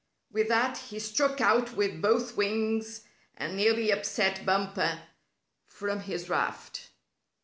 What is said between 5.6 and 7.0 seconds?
from his raft.